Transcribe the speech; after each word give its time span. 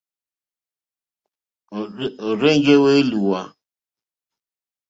Ò 1.77 1.79
rzênjé 2.39 2.75
wélùwà. 2.83 3.41